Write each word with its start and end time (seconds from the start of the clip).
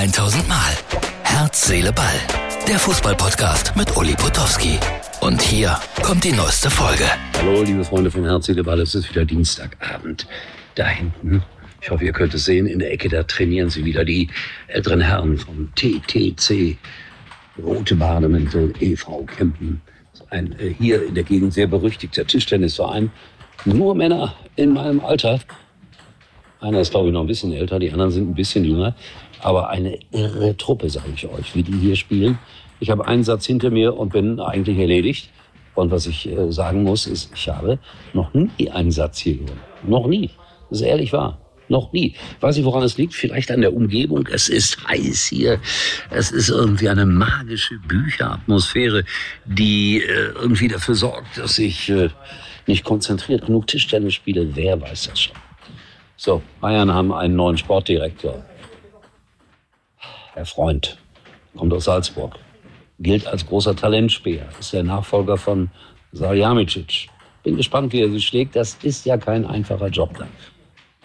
1000 0.00 0.48
Mal. 0.48 0.56
Herz, 1.24 1.66
Seele, 1.66 1.92
Ball. 1.92 2.06
Der 2.66 2.78
Fußballpodcast 2.78 3.76
mit 3.76 3.94
Uli 3.98 4.14
Potowski. 4.14 4.78
Und 5.20 5.42
hier 5.42 5.78
kommt 6.02 6.24
die 6.24 6.32
neueste 6.32 6.70
Folge. 6.70 7.04
Hallo, 7.36 7.62
liebe 7.62 7.84
Freunde 7.84 8.10
von 8.10 8.24
Herz, 8.24 8.46
Seele, 8.46 8.64
Ball. 8.64 8.80
Es 8.80 8.94
ist 8.94 9.10
wieder 9.10 9.26
Dienstagabend. 9.26 10.26
Da 10.74 10.86
hinten, 10.86 11.42
ich 11.82 11.90
hoffe, 11.90 12.06
ihr 12.06 12.12
könnt 12.12 12.32
es 12.32 12.46
sehen, 12.46 12.66
in 12.66 12.78
der 12.78 12.90
Ecke, 12.90 13.10
da 13.10 13.24
trainieren 13.24 13.68
sie 13.68 13.84
wieder 13.84 14.06
die 14.06 14.30
älteren 14.68 15.02
Herren 15.02 15.36
vom 15.36 15.70
TTC. 15.74 16.78
Rote 17.62 17.94
Bademäntel 17.94 18.72
e.V. 18.80 19.24
Kempen. 19.24 19.82
Ein 20.30 20.58
äh, 20.58 20.72
hier 20.78 21.06
in 21.06 21.14
der 21.14 21.24
Gegend 21.24 21.52
sehr 21.52 21.66
berüchtigter 21.66 22.26
Tischtennisverein. 22.26 23.10
Nur 23.66 23.94
Männer 23.94 24.34
in 24.56 24.72
meinem 24.72 25.00
Alter. 25.00 25.40
Einer 26.62 26.80
ist, 26.80 26.90
glaube 26.90 27.08
ich, 27.08 27.12
noch 27.12 27.20
ein 27.20 27.26
bisschen 27.26 27.52
älter, 27.52 27.78
die 27.78 27.90
anderen 27.90 28.10
sind 28.10 28.30
ein 28.30 28.34
bisschen 28.34 28.64
jünger. 28.64 28.94
Aber 29.42 29.70
eine 29.70 29.98
irre 30.12 30.56
Truppe, 30.56 30.90
sage 30.90 31.12
ich 31.14 31.26
euch, 31.26 31.54
wie 31.54 31.62
die 31.62 31.78
hier 31.78 31.96
spielen. 31.96 32.38
Ich 32.78 32.90
habe 32.90 33.06
einen 33.06 33.24
Satz 33.24 33.46
hinter 33.46 33.70
mir 33.70 33.96
und 33.96 34.12
bin 34.12 34.40
eigentlich 34.40 34.78
erledigt. 34.78 35.30
Und 35.74 35.90
was 35.90 36.06
ich 36.06 36.28
äh, 36.28 36.50
sagen 36.52 36.82
muss, 36.82 37.06
ist, 37.06 37.30
ich 37.34 37.48
habe 37.48 37.78
noch 38.12 38.34
nie 38.34 38.70
einen 38.70 38.90
Satz 38.90 39.18
hier 39.18 39.36
gewonnen. 39.36 39.60
Noch 39.82 40.06
nie. 40.06 40.30
Das 40.68 40.80
ist 40.80 40.86
ehrlich 40.86 41.12
wahr. 41.12 41.38
Noch 41.68 41.92
nie. 41.92 42.14
Weiß 42.40 42.56
nicht, 42.56 42.64
woran 42.64 42.82
es 42.82 42.98
liegt. 42.98 43.14
Vielleicht 43.14 43.50
an 43.50 43.60
der 43.60 43.72
Umgebung. 43.72 44.26
Es 44.26 44.48
ist 44.48 44.76
heiß 44.88 45.26
hier. 45.26 45.60
Es 46.10 46.32
ist 46.32 46.48
irgendwie 46.48 46.88
eine 46.88 47.06
magische 47.06 47.78
Bücheratmosphäre, 47.86 49.04
die 49.46 50.02
äh, 50.02 50.32
irgendwie 50.34 50.68
dafür 50.68 50.96
sorgt, 50.96 51.38
dass 51.38 51.58
ich 51.58 51.88
äh, 51.88 52.08
nicht 52.66 52.84
konzentriert 52.84 53.46
genug 53.46 53.68
Tischtennis 53.68 54.14
spiele. 54.14 54.54
Wer 54.56 54.80
weiß 54.80 55.10
das 55.10 55.20
schon? 55.20 55.36
So, 56.16 56.42
Bayern 56.60 56.92
haben 56.92 57.12
einen 57.12 57.36
neuen 57.36 57.56
Sportdirektor. 57.56 58.44
Herr 60.34 60.46
Freund, 60.46 60.96
kommt 61.56 61.72
aus 61.72 61.84
Salzburg, 61.84 62.36
gilt 63.00 63.26
als 63.26 63.46
großer 63.46 63.74
Talentspäher, 63.74 64.46
ist 64.58 64.72
der 64.72 64.84
Nachfolger 64.84 65.36
von 65.36 65.70
Salihamidzic. 66.12 67.08
Bin 67.42 67.56
gespannt, 67.56 67.92
wie 67.92 68.02
er 68.02 68.10
sich 68.10 68.26
schlägt. 68.26 68.54
Das 68.54 68.74
ist 68.82 69.06
ja 69.06 69.16
kein 69.16 69.46
einfacher 69.46 69.88
Job 69.88 70.16
dann. 70.18 70.28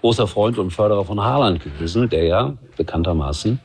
Großer 0.00 0.26
Freund 0.26 0.58
und 0.58 0.70
Förderer 0.70 1.04
von 1.04 1.20
Haaland 1.20 1.62
gewesen, 1.62 2.08
der 2.08 2.24
ja 2.24 2.56
bekanntermaßen 2.76 3.60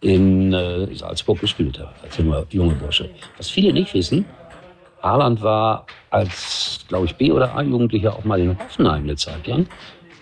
in 0.00 0.52
äh, 0.52 0.94
Salzburg 0.94 1.40
gespielt 1.40 1.78
hat, 1.78 1.94
als 2.02 2.18
junger, 2.18 2.44
junger 2.50 2.74
Bursche. 2.74 3.08
Was 3.38 3.48
viele 3.48 3.72
nicht 3.72 3.94
wissen, 3.94 4.26
Haaland 5.02 5.42
war 5.42 5.86
als, 6.10 6.84
glaube 6.88 7.06
ich, 7.06 7.16
B- 7.16 7.32
oder 7.32 7.56
A-Jugendlicher 7.56 8.14
auch 8.14 8.24
mal 8.24 8.38
in 8.38 8.58
Hoffenheim 8.58 9.02
eine 9.02 9.16
Zeit 9.16 9.46
lang. 9.46 9.66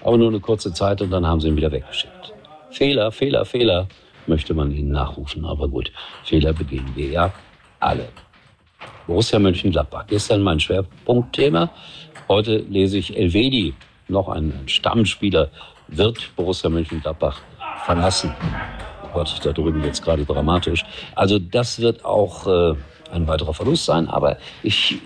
Aber 0.04 0.16
nur 0.16 0.28
eine 0.28 0.40
kurze 0.40 0.72
Zeit 0.72 1.02
und 1.02 1.10
dann 1.10 1.26
haben 1.26 1.40
sie 1.40 1.48
ihn 1.48 1.56
wieder 1.56 1.70
weggeschickt. 1.70 2.32
Fehler, 2.70 3.12
Fehler, 3.12 3.44
Fehler 3.44 3.88
möchte 4.26 4.54
man 4.54 4.70
ihnen 4.70 4.90
nachrufen. 4.90 5.44
Aber 5.44 5.68
gut, 5.68 5.92
Fehler 6.24 6.52
begehen 6.52 6.90
wir 6.94 7.08
ja 7.08 7.34
alle. 7.80 8.08
Borussia 9.06 9.38
Mönchengladbach. 9.38 10.06
Gestern 10.06 10.42
mein 10.42 10.60
Schwerpunktthema. 10.60 11.70
Heute 12.28 12.56
lese 12.56 12.98
ich 12.98 13.16
Elvedi, 13.16 13.74
noch 14.08 14.28
ein 14.28 14.52
Stammspieler, 14.66 15.50
wird 15.88 16.34
Borussia 16.36 16.70
Mönchengladbach 16.70 17.40
verlassen. 17.84 18.34
Oh 19.04 19.08
Gott, 19.14 19.40
da 19.44 19.52
drüben 19.52 19.82
es 19.84 20.00
gerade 20.00 20.24
dramatisch. 20.24 20.84
Also 21.14 21.38
das 21.38 21.80
wird 21.80 22.04
auch 22.04 22.46
äh, 22.46 22.74
ein 23.12 23.26
weiterer 23.26 23.54
Verlust 23.54 23.84
sein. 23.84 24.08
Aber 24.08 24.38
ich 24.62 24.98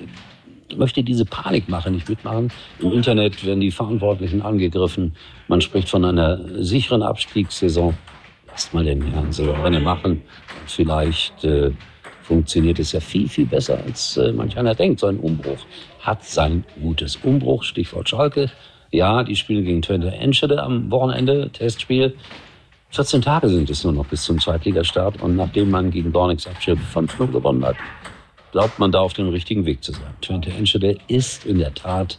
möchte 0.76 1.02
diese 1.02 1.24
Panikmache 1.24 1.90
nicht 1.90 2.08
mitmachen. 2.08 2.52
Im 2.78 2.92
Internet 2.92 3.44
werden 3.44 3.60
die 3.60 3.70
Verantwortlichen 3.70 4.42
angegriffen. 4.42 5.14
Man 5.48 5.60
spricht 5.60 5.88
von 5.88 6.04
einer 6.04 6.38
sicheren 6.62 7.02
Abstiegssaison. 7.02 7.94
Lasst 8.56 8.72
mal 8.72 8.84
den 8.84 9.02
Herrn 9.02 9.32
Silberrenne 9.32 9.80
machen. 9.80 10.22
Vielleicht 10.66 11.44
äh, 11.44 11.72
funktioniert 12.22 12.78
es 12.78 12.92
ja 12.92 13.00
viel, 13.00 13.28
viel 13.28 13.44
besser, 13.44 13.78
als 13.84 14.16
äh, 14.16 14.32
manch 14.32 14.56
einer 14.56 14.74
denkt. 14.74 15.00
So 15.00 15.08
ein 15.08 15.18
Umbruch 15.18 15.58
hat 16.00 16.24
sein 16.24 16.64
gutes 16.80 17.16
Umbruch. 17.16 17.64
Stichwort 17.64 18.08
Schalke. 18.08 18.50
Ja, 18.90 19.24
die 19.24 19.36
spielen 19.36 19.66
gegen 19.66 19.82
Twente 19.82 20.10
Enschede 20.10 20.62
am 20.62 20.90
Wochenende, 20.90 21.50
Testspiel. 21.50 22.16
14 22.92 23.20
Tage 23.20 23.50
sind 23.50 23.68
es 23.68 23.84
nur 23.84 23.92
noch 23.92 24.06
bis 24.06 24.22
zum 24.22 24.40
Zweitligastart. 24.40 25.20
Und 25.20 25.36
nachdem 25.36 25.68
man 25.68 25.90
gegen 25.90 26.10
Bornix 26.10 26.46
Abschirm 26.46 26.78
5-0 26.94 27.26
gewonnen 27.32 27.62
hat, 27.62 27.76
glaubt 28.52 28.78
man 28.78 28.90
da 28.90 29.00
auf 29.00 29.12
dem 29.12 29.28
richtigen 29.28 29.66
Weg 29.66 29.84
zu 29.84 29.92
sein. 29.92 30.14
Twente 30.22 30.48
Enschede 30.48 30.96
ist 31.08 31.44
in 31.44 31.58
der 31.58 31.74
Tat 31.74 32.18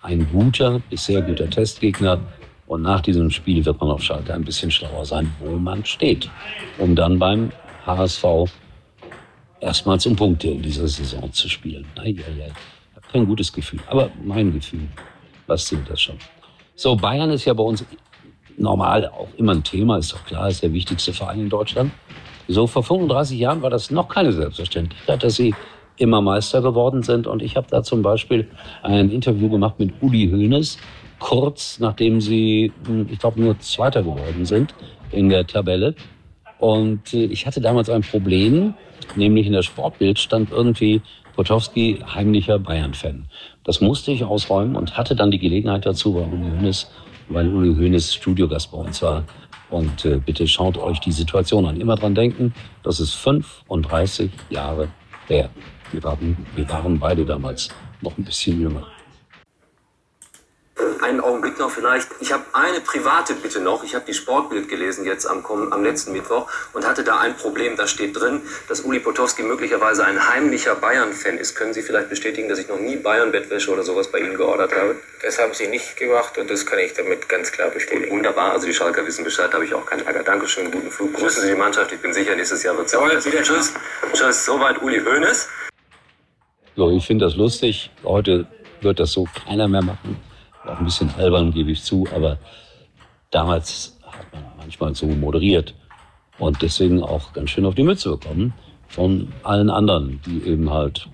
ein 0.00 0.26
guter, 0.32 0.80
bis 0.88 1.04
sehr 1.04 1.20
guter 1.20 1.50
Testgegner. 1.50 2.18
Und 2.66 2.82
nach 2.82 3.00
diesem 3.00 3.30
Spiel 3.30 3.64
wird 3.64 3.80
man 3.80 3.90
auf 3.90 4.02
Schalke 4.02 4.34
ein 4.34 4.44
bisschen 4.44 4.70
schlauer 4.70 5.04
sein, 5.04 5.32
wo 5.40 5.56
man 5.56 5.84
steht, 5.84 6.28
um 6.78 6.96
dann 6.96 7.18
beim 7.18 7.52
HSV 7.86 8.24
erstmals 9.60 10.06
um 10.06 10.16
Punkte 10.16 10.48
in 10.48 10.62
dieser 10.62 10.88
Saison 10.88 11.32
zu 11.32 11.48
spielen. 11.48 11.86
Ich 12.04 12.18
habe 12.18 13.06
kein 13.12 13.26
gutes 13.26 13.52
Gefühl, 13.52 13.80
aber 13.86 14.10
mein 14.22 14.52
Gefühl, 14.52 14.88
was 15.46 15.66
sind 15.66 15.88
das 15.88 16.00
schon? 16.00 16.16
So, 16.74 16.96
Bayern 16.96 17.30
ist 17.30 17.44
ja 17.44 17.54
bei 17.54 17.62
uns 17.62 17.84
normal 18.58 19.06
auch 19.08 19.28
immer 19.36 19.52
ein 19.52 19.62
Thema, 19.62 19.98
ist 19.98 20.12
doch 20.12 20.24
klar, 20.24 20.48
ist 20.48 20.62
der 20.62 20.72
wichtigste 20.72 21.12
Verein 21.12 21.40
in 21.40 21.48
Deutschland. 21.48 21.92
So 22.48 22.66
vor 22.66 22.82
35 22.82 23.38
Jahren 23.38 23.62
war 23.62 23.70
das 23.70 23.90
noch 23.90 24.08
keine 24.08 24.32
Selbstverständlichkeit, 24.32 25.22
dass 25.22 25.36
sie 25.36 25.54
immer 25.96 26.20
Meister 26.20 26.62
geworden 26.62 27.02
sind. 27.02 27.26
Und 27.26 27.42
ich 27.42 27.56
habe 27.56 27.66
da 27.70 27.82
zum 27.82 28.02
Beispiel 28.02 28.48
ein 28.82 29.10
Interview 29.10 29.48
gemacht 29.48 29.78
mit 29.78 29.94
Uli 30.00 30.28
Hoeneß, 30.30 30.78
kurz 31.18 31.78
nachdem 31.78 32.20
sie, 32.20 32.72
ich 33.10 33.18
glaube, 33.18 33.40
nur 33.40 33.58
Zweiter 33.60 34.02
geworden 34.02 34.44
sind 34.44 34.74
in 35.10 35.28
der 35.28 35.46
Tabelle. 35.46 35.94
Und 36.58 37.12
äh, 37.12 37.24
ich 37.24 37.46
hatte 37.46 37.60
damals 37.60 37.90
ein 37.90 38.02
Problem, 38.02 38.74
nämlich 39.14 39.46
in 39.46 39.52
der 39.52 39.62
Sportbild 39.62 40.18
stand 40.18 40.50
irgendwie 40.50 41.02
Potowski 41.34 42.02
heimlicher 42.14 42.58
Bayern-Fan. 42.58 43.26
Das 43.64 43.80
musste 43.80 44.10
ich 44.10 44.24
ausräumen 44.24 44.74
und 44.74 44.96
hatte 44.96 45.14
dann 45.14 45.30
die 45.30 45.38
Gelegenheit 45.38 45.84
dazu 45.84 46.14
bei 46.14 46.20
Uli 46.20 46.50
Hoeneß, 46.50 46.90
weil 47.28 47.52
Uli 47.52 47.74
Hoeneß 47.74 48.14
Studiogast 48.14 48.72
bei 48.72 48.78
uns 48.78 49.02
war. 49.02 49.24
Und 49.68 50.04
äh, 50.04 50.18
bitte 50.24 50.46
schaut 50.46 50.78
euch 50.78 51.00
die 51.00 51.12
Situation 51.12 51.66
an. 51.66 51.80
Immer 51.80 51.96
dran 51.96 52.14
denken, 52.14 52.54
das 52.82 53.00
ist 53.00 53.14
35 53.14 54.30
Jahre 54.48 54.88
her. 55.26 55.50
Wir 55.92 56.02
waren, 56.04 56.36
wir 56.54 56.68
waren 56.70 56.98
beide 56.98 57.24
damals 57.24 57.68
noch 58.00 58.16
ein 58.16 58.24
bisschen 58.24 58.60
jünger. 58.60 58.86
Einen 61.06 61.20
Augenblick 61.20 61.56
noch 61.60 61.70
vielleicht. 61.70 62.08
Ich 62.18 62.32
habe 62.32 62.42
eine 62.52 62.80
private 62.80 63.34
Bitte 63.34 63.60
noch. 63.60 63.84
Ich 63.84 63.94
habe 63.94 64.04
die 64.04 64.12
Sportbild 64.12 64.68
gelesen 64.68 65.04
jetzt 65.04 65.24
am, 65.24 65.46
am 65.46 65.84
letzten 65.84 66.12
Mittwoch 66.12 66.50
und 66.72 66.84
hatte 66.84 67.04
da 67.04 67.20
ein 67.20 67.36
Problem. 67.36 67.76
Da 67.76 67.86
steht 67.86 68.18
drin, 68.18 68.42
dass 68.66 68.80
Uli 68.80 68.98
Potowski 68.98 69.44
möglicherweise 69.44 70.04
ein 70.04 70.28
heimlicher 70.28 70.74
Bayern-Fan 70.74 71.38
ist. 71.38 71.54
Können 71.54 71.72
Sie 71.74 71.82
vielleicht 71.82 72.08
bestätigen, 72.08 72.48
dass 72.48 72.58
ich 72.58 72.66
noch 72.66 72.80
nie 72.80 72.96
Bayern-Bettwäsche 72.96 73.70
oder 73.70 73.84
sowas 73.84 74.10
bei 74.10 74.18
Ihnen 74.18 74.36
geordert 74.36 74.72
habe? 74.74 74.96
Das 75.22 75.38
haben 75.38 75.54
Sie 75.54 75.68
nicht 75.68 75.96
gemacht 75.96 76.36
und 76.38 76.50
das 76.50 76.66
kann 76.66 76.80
ich 76.80 76.92
damit 76.94 77.28
ganz 77.28 77.52
klar 77.52 77.70
bestätigen. 77.70 78.10
Wunderbar. 78.10 78.50
Also 78.50 78.66
die 78.66 78.74
Schalker 78.74 79.06
wissen 79.06 79.22
Bescheid. 79.22 79.50
Da 79.50 79.54
habe 79.54 79.64
ich 79.64 79.74
auch 79.74 79.86
keinen 79.86 80.04
Ärger. 80.04 80.24
Dankeschön. 80.24 80.72
Guten 80.72 80.90
Flug. 80.90 81.14
Grüßen 81.14 81.40
Sie 81.40 81.50
die 81.50 81.54
Mannschaft. 81.54 81.92
Ich 81.92 82.00
bin 82.00 82.12
sicher, 82.12 82.34
nächstes 82.34 82.64
Jahr 82.64 82.76
wird 82.76 82.86
es 82.86 82.92
Jawohl, 82.92 83.24
wieder 83.24 83.42
Tschüss. 83.44 83.72
Tschüss. 84.12 84.44
Soweit 84.44 84.82
Uli 84.82 85.00
Hoeneß. 85.00 85.48
So, 86.74 86.90
ich 86.90 87.06
finde 87.06 87.26
das 87.26 87.36
lustig. 87.36 87.92
Heute 88.02 88.48
wird 88.80 88.98
das 88.98 89.12
so 89.12 89.28
keiner 89.46 89.68
mehr 89.68 89.82
machen. 89.82 90.25
Auch 90.76 90.80
ein 90.80 90.84
bisschen 90.84 91.10
albern, 91.16 91.52
gebe 91.52 91.70
ich 91.70 91.82
zu, 91.82 92.06
aber 92.14 92.36
damals 93.30 93.98
hat 94.02 94.30
man 94.30 94.42
manchmal 94.58 94.94
so 94.94 95.06
moderiert 95.06 95.74
und 96.38 96.60
deswegen 96.60 97.02
auch 97.02 97.32
ganz 97.32 97.48
schön 97.48 97.64
auf 97.64 97.74
die 97.74 97.82
Mütze 97.82 98.10
bekommen 98.10 98.52
von 98.86 99.32
allen 99.42 99.70
anderen, 99.70 100.20
die 100.26 100.42
eben 100.42 100.70
halt 100.70 101.08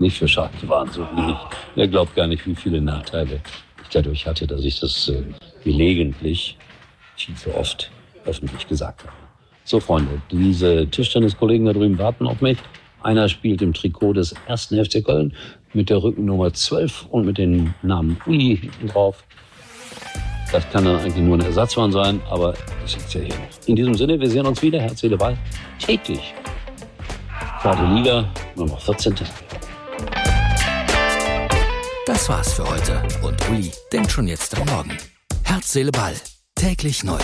nicht 0.00 0.18
für 0.18 0.26
Schalke 0.26 0.68
waren, 0.68 0.90
so 0.90 1.06
wie 1.14 1.30
ich. 1.30 1.36
Er 1.76 1.86
glaubt 1.86 2.16
gar 2.16 2.26
nicht, 2.26 2.44
wie 2.46 2.56
viele 2.56 2.80
Nachteile 2.80 3.40
ich 3.80 3.88
dadurch 3.90 4.26
hatte, 4.26 4.44
dass 4.44 4.64
ich 4.64 4.80
das 4.80 5.08
äh, 5.08 5.22
gelegentlich 5.62 6.58
viel 7.14 7.36
zu 7.36 7.54
oft 7.54 7.92
öffentlich 8.24 8.66
gesagt 8.66 9.02
habe. 9.04 9.12
So, 9.62 9.78
Freunde, 9.78 10.20
diese 10.32 10.88
Tischtenniskollegen 10.88 11.66
da 11.66 11.72
drüben 11.72 11.96
warten 11.96 12.26
auf 12.26 12.40
mich. 12.40 12.58
Einer 13.04 13.28
spielt 13.28 13.60
im 13.60 13.74
Trikot 13.74 14.14
des 14.14 14.34
ersten 14.48 14.82
FC 14.82 15.04
Köln 15.04 15.34
mit 15.74 15.90
der 15.90 16.02
Rückennummer 16.02 16.52
12 16.52 17.06
und 17.10 17.26
mit 17.26 17.36
dem 17.36 17.74
Namen 17.82 18.16
Uli 18.26 18.56
hinten 18.56 18.88
drauf. 18.88 19.22
Das 20.50 20.68
kann 20.70 20.84
dann 20.84 20.96
eigentlich 20.96 21.22
nur 21.22 21.36
ein 21.36 21.42
Ersatzmann 21.42 21.92
sein, 21.92 22.20
aber 22.30 22.54
das 22.80 22.92
sitzt 22.92 23.12
ja 23.14 23.20
hier 23.20 23.34
noch. 23.34 23.66
In 23.66 23.76
diesem 23.76 23.94
Sinne, 23.94 24.18
wir 24.18 24.30
sehen 24.30 24.46
uns 24.46 24.62
wieder, 24.62 24.80
Herz, 24.80 25.00
Seele, 25.00 25.18
Ball, 25.18 25.36
täglich. 25.78 26.32
Zweite 27.60 27.84
Liga, 27.94 28.32
noch 28.56 28.80
14 28.80 29.16
Tage. 29.16 29.30
Das 32.06 32.28
war's 32.28 32.54
für 32.54 32.64
heute. 32.70 33.02
Und 33.22 33.36
Uli 33.50 33.70
denkt 33.92 34.12
schon 34.12 34.28
jetzt 34.28 34.58
am 34.58 34.66
Morgen. 34.68 34.96
Herz, 35.42 35.72
Seele, 35.72 35.90
Ball. 35.90 36.14
Täglich 36.54 37.04
neu. 37.04 37.18